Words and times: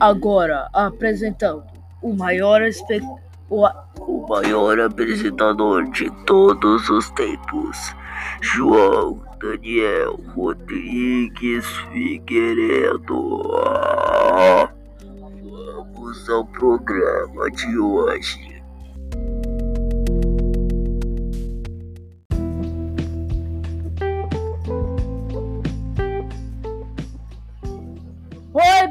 Agora 0.00 0.68
apresentando 0.72 1.64
o 2.02 2.12
maior 2.14 2.62
espe... 2.62 3.00
o, 3.48 3.66
o 4.00 4.26
maior 4.28 4.80
apresentador 4.80 5.90
de 5.90 6.10
todos 6.24 6.88
os 6.90 7.10
tempos, 7.10 7.94
João 8.40 9.20
Daniel 9.40 10.18
Rodrigues 10.34 11.66
Figueiredo. 11.92 13.42
Vamos 15.44 16.28
ao 16.28 16.44
programa 16.46 17.50
de 17.50 17.78
hoje. 17.78 18.51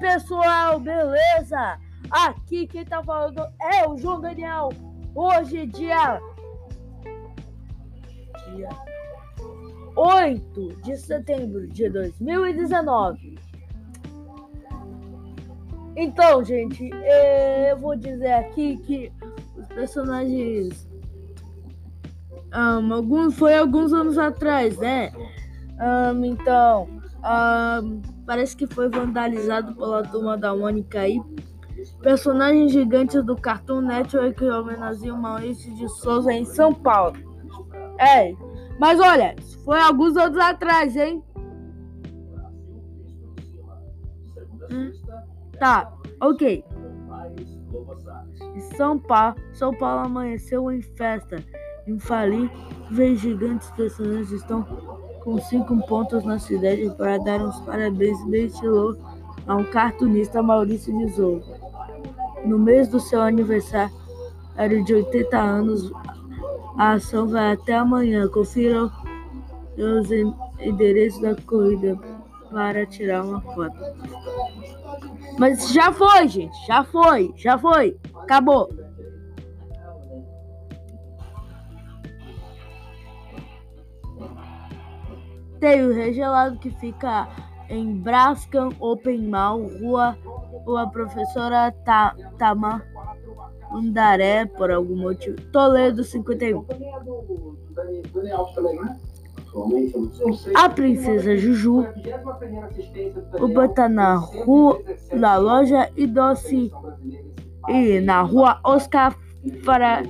Pessoal, 0.00 0.78
beleza? 0.78 1.78
Aqui 2.10 2.66
quem 2.66 2.84
tá 2.84 3.02
falando 3.02 3.44
é 3.60 3.86
o 3.88 3.96
João 3.96 4.20
Daniel. 4.20 4.70
Hoje, 5.14 5.66
dia. 5.66 6.20
Dia 8.54 8.68
8 9.96 10.82
de 10.84 10.96
setembro 10.96 11.66
de 11.66 11.90
2019. 11.90 13.36
Então, 15.96 16.44
gente, 16.44 16.88
eu 17.68 17.76
vou 17.76 17.96
dizer 17.96 18.32
aqui 18.32 18.76
que 18.78 19.12
os 19.56 19.66
personagens. 19.66 20.88
Um, 22.54 22.94
alguns, 22.94 23.34
foi 23.34 23.58
alguns 23.58 23.92
anos 23.92 24.16
atrás, 24.16 24.78
né? 24.78 25.12
Um, 25.80 26.24
então, 26.24 26.88
parece 28.26 28.56
que 28.56 28.66
foi 28.66 28.88
vandalizado 28.88 29.74
pela 29.74 30.02
turma 30.02 30.36
da 30.36 30.54
Mônica 30.54 31.00
aí. 31.00 31.20
Personagens 32.02 32.72
gigantes 32.72 33.22
do 33.24 33.36
Cartoon 33.36 33.82
Network 33.82 34.44
homenageiam 34.44 35.16
Maurício 35.16 35.74
de 35.74 35.88
Souza 35.88 36.32
em 36.32 36.44
São 36.44 36.72
Paulo. 36.74 37.16
É, 37.98 38.34
mas 38.78 39.00
olha, 39.00 39.34
foi 39.64 39.80
alguns 39.80 40.16
anos 40.16 40.38
atrás, 40.38 40.96
hein? 40.96 41.22
Hum, 44.70 44.92
tá, 45.58 45.92
ok. 46.20 46.64
São 48.76 48.98
Paulo, 48.98 49.36
São 49.52 49.76
Paulo 49.76 50.06
amanheceu 50.06 50.70
em 50.70 50.82
festa. 50.82 51.36
Infalíveis 51.86 53.20
gigantes 53.20 53.70
personagens 53.70 54.30
estão 54.30 54.62
com 55.28 55.38
cinco 55.42 55.76
pontos 55.86 56.24
na 56.24 56.38
cidade 56.38 56.90
para 56.96 57.18
dar 57.18 57.42
uns 57.42 57.60
parabéns 57.60 58.24
bem 58.28 58.46
estiloso 58.46 58.98
a 59.46 59.56
um 59.56 59.64
cartunista 59.64 60.42
Maurício 60.42 60.96
de 60.96 61.12
Souza. 61.12 61.54
No 62.46 62.58
mês 62.58 62.88
do 62.88 62.98
seu 62.98 63.20
aniversário 63.20 63.92
de 64.86 64.94
80 64.94 65.36
anos, 65.36 65.92
a 66.78 66.92
ação 66.92 67.28
vai 67.28 67.52
até 67.52 67.74
amanhã. 67.74 68.26
Confira 68.28 68.90
os 69.76 70.10
endereços 70.58 71.20
da 71.20 71.36
corrida 71.42 71.98
para 72.50 72.86
tirar 72.86 73.22
uma 73.22 73.42
foto. 73.42 73.76
Mas 75.38 75.70
já 75.74 75.92
foi, 75.92 76.26
gente. 76.26 76.66
Já 76.66 76.84
foi. 76.84 77.34
Já 77.36 77.58
foi. 77.58 77.98
Acabou. 78.14 78.66
Tem 85.60 85.84
o 85.84 85.92
regelado 85.92 86.58
que 86.58 86.70
fica 86.70 87.28
em 87.68 87.96
Brascan 87.96 88.70
Open 88.80 89.28
Mall, 89.28 89.68
rua, 89.80 90.16
rua 90.64 90.88
Professora 90.90 91.72
Ta, 91.84 92.14
Tama 92.38 92.82
Andaré, 93.72 94.46
por 94.46 94.70
algum 94.70 94.96
motivo. 94.96 95.36
Toledo 95.52 96.04
51. 96.04 96.64
A 100.54 100.68
Princesa 100.68 101.36
Juju. 101.36 101.86
O 103.40 103.48
botar 103.48 103.88
na 103.88 104.14
rua, 104.14 104.80
na 105.12 105.36
loja 105.36 105.90
e 105.96 106.06
doce. 106.06 106.70
E 107.68 108.00
na 108.00 108.22
rua 108.22 108.60
Oscar 108.64 109.16
Fra, 109.64 110.02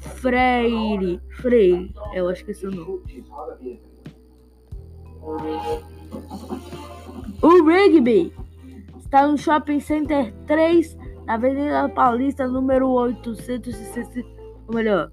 Freire. 0.00 1.20
Freire, 1.30 1.94
eu 2.14 2.28
acho 2.28 2.44
que 2.44 2.50
é 2.50 2.54
seu 2.54 2.70
nome. 2.70 3.02
O 7.42 7.64
Rigby 7.64 8.32
está 8.98 9.26
no 9.26 9.36
Shopping 9.36 9.80
Center 9.80 10.32
3, 10.46 10.96
na 11.26 11.34
Avenida 11.34 11.88
Paulista, 11.88 12.46
número 12.46 12.88
860, 12.88 14.24
ou 14.68 14.74
melhor, 14.74 15.10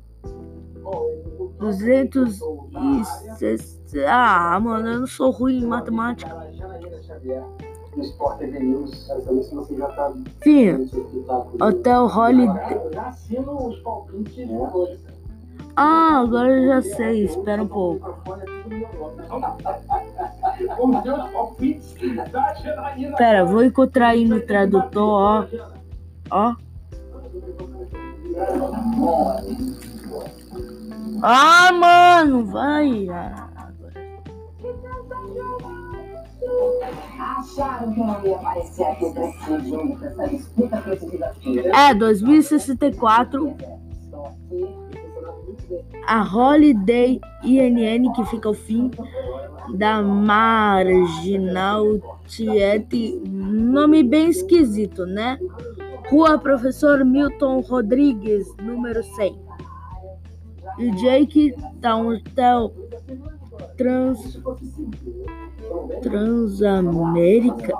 260. 1.57 3.73
Ah, 4.07 4.59
mano, 4.59 4.87
eu 4.87 4.99
não 4.99 5.07
sou 5.07 5.31
ruim 5.31 5.63
em 5.63 5.65
matemática. 5.65 6.31
Sim, 10.43 10.87
Hotel 11.59 12.05
Holiday. 12.05 12.79
Ah, 15.75 16.19
agora 16.19 16.49
eu 16.49 16.67
já 16.67 16.81
sei, 16.81 17.25
espera 17.25 17.63
um 17.63 17.67
pouco. 17.67 18.15
Pera, 23.17 23.43
vou 23.45 23.63
encontrar 23.63 24.09
aí 24.09 24.25
no 24.25 24.39
tradutor, 24.41 25.03
ó. 25.09 25.45
Ó. 26.29 26.55
Ah, 31.23 31.71
mano, 31.71 32.45
vai. 32.45 33.07
Acharam 37.19 37.93
que 37.93 37.99
não 37.99 38.25
ia 38.25 38.35
aparecer 38.35 38.83
aqui 38.83 39.05
junto 39.69 40.05
essa 40.05 40.27
disputa 40.27 40.83
É, 41.73 41.93
2064 41.93 43.55
a 46.07 46.21
Holiday 46.21 47.19
INN, 47.43 48.11
que 48.13 48.25
fica 48.25 48.49
ao 48.49 48.53
fim 48.53 48.91
da 49.75 50.01
Marginal 50.01 51.85
Tietê, 52.27 53.19
nome 53.27 54.03
bem 54.03 54.29
esquisito, 54.29 55.05
né? 55.05 55.37
Rua 56.09 56.37
Professor 56.37 57.03
Milton 57.05 57.61
Rodrigues, 57.61 58.45
número 58.61 59.03
100. 59.03 59.41
E 60.79 60.91
Jake 60.91 61.55
tá 61.81 61.95
um 61.95 62.09
hotel 62.09 62.73
trans 63.77 64.41
Transamérica 66.01 67.73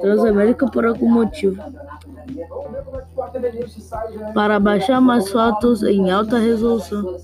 Transamérica 0.00 0.70
por 0.70 0.86
algum 0.86 1.10
motivo 1.10 1.62
para 4.34 4.58
baixar 4.58 5.00
mais 5.00 5.30
fotos 5.30 5.82
em 5.82 6.10
alta 6.10 6.38
resolução. 6.38 7.18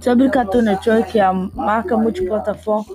Sobre 0.00 0.30
Cartoon 0.30 0.62
Network, 0.62 1.18
a 1.18 1.32
marca 1.32 1.96
multiplataforma 1.96 2.94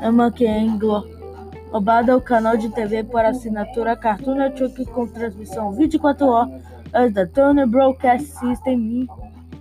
é 0.00 0.08
uma 0.08 0.30
que 0.30 0.46
é 0.46 0.60
englobada 0.60 2.16
o 2.16 2.20
canal 2.20 2.56
de 2.56 2.68
TV 2.68 3.02
por 3.04 3.24
assinatura 3.24 3.96
Cartoon 3.96 4.34
Network 4.34 4.84
com 4.86 5.06
transmissão 5.06 5.72
24 5.72 6.26
horas 6.26 7.12
da 7.12 7.26
Turner 7.26 7.66
Broadcast 7.66 8.26
System 8.26 9.08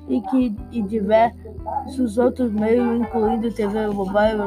e 0.07 0.21
que 0.21 0.55
e 0.71 0.81
diversos 0.81 1.44
outros 2.17 2.51
meios, 2.51 3.01
incluindo 3.01 3.51
TV 3.51 3.87
mobile. 3.87 4.39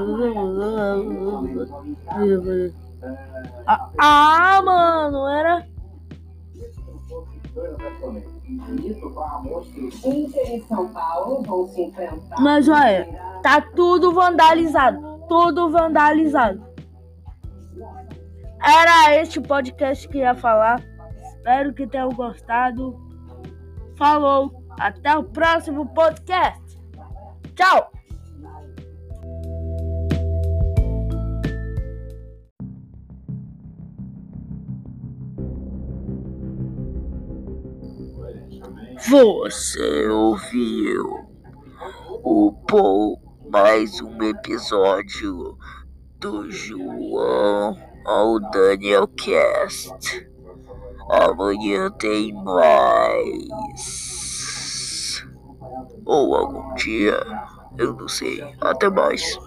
Ah, 3.67 3.91
ah, 3.99 4.63
mano, 4.63 5.29
era. 5.29 5.67
Mas 12.39 12.69
olha, 12.69 13.09
tá 13.43 13.61
tudo 13.61 14.13
vandalizado. 14.13 15.19
Tudo 15.29 15.71
vandalizado. 15.71 16.67
Era 18.63 19.15
este 19.17 19.41
podcast 19.41 20.09
que 20.09 20.19
ia 20.19 20.35
falar. 20.35 20.83
Espero 21.23 21.73
que 21.73 21.87
tenham 21.87 22.11
gostado. 22.11 22.99
Falou! 23.97 24.65
Até 24.79 25.17
o 25.17 25.25
próximo 25.25 25.87
podcast. 25.87 26.68
Tchau! 27.59 27.91
Você 39.09 40.07
ouviu 40.07 41.05
o 42.23 42.53
mais 43.51 44.01
um 44.01 44.23
episódio 44.23 45.59
do 46.21 46.49
João 46.53 47.77
ao 48.05 48.39
Daniel 48.53 49.09
Cast. 49.09 50.31
Amanhã 51.11 51.91
tem 51.91 52.33
mais. 52.33 53.98
Ou 56.05 56.35
algum 56.35 56.75
dia, 56.75 57.21
eu 57.77 57.95
não 57.95 58.09
sei. 58.09 58.43
Até 58.61 58.89
mais. 58.89 59.39